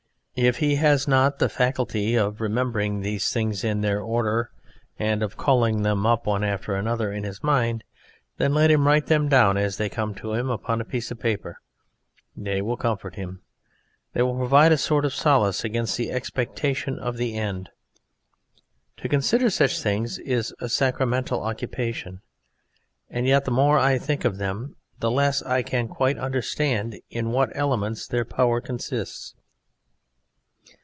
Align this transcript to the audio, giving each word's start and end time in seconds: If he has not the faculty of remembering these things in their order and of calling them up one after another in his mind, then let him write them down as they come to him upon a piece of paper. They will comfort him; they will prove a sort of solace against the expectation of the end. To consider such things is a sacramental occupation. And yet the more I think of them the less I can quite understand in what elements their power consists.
If 0.33 0.57
he 0.57 0.75
has 0.75 1.07
not 1.09 1.37
the 1.37 1.49
faculty 1.49 2.15
of 2.15 2.39
remembering 2.41 3.01
these 3.01 3.31
things 3.31 3.63
in 3.65 3.81
their 3.81 4.01
order 4.01 4.49
and 4.97 5.21
of 5.21 5.37
calling 5.37 5.83
them 5.83 6.05
up 6.05 6.25
one 6.25 6.43
after 6.43 6.73
another 6.73 7.11
in 7.11 7.23
his 7.25 7.43
mind, 7.43 7.83
then 8.37 8.53
let 8.53 8.71
him 8.71 8.87
write 8.87 9.05
them 9.05 9.27
down 9.29 9.55
as 9.57 9.77
they 9.77 9.89
come 9.89 10.15
to 10.15 10.33
him 10.33 10.49
upon 10.49 10.81
a 10.81 10.85
piece 10.85 11.11
of 11.11 11.19
paper. 11.19 11.59
They 12.35 12.59
will 12.61 12.77
comfort 12.77 13.15
him; 13.15 13.41
they 14.13 14.23
will 14.23 14.33
prove 14.33 14.53
a 14.53 14.77
sort 14.77 15.05
of 15.05 15.13
solace 15.13 15.63
against 15.63 15.97
the 15.97 16.11
expectation 16.11 16.97
of 16.97 17.17
the 17.17 17.35
end. 17.35 17.69
To 18.97 19.09
consider 19.09 19.49
such 19.49 19.79
things 19.81 20.17
is 20.17 20.55
a 20.59 20.69
sacramental 20.69 21.43
occupation. 21.43 22.21
And 23.11 23.27
yet 23.27 23.45
the 23.45 23.51
more 23.51 23.77
I 23.77 23.99
think 23.99 24.25
of 24.25 24.37
them 24.37 24.77
the 25.01 25.11
less 25.11 25.43
I 25.43 25.61
can 25.61 25.87
quite 25.89 26.17
understand 26.17 26.99
in 27.11 27.31
what 27.31 27.51
elements 27.55 28.07
their 28.07 28.25
power 28.25 28.59
consists. 28.59 29.35